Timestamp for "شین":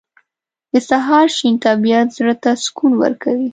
1.37-1.55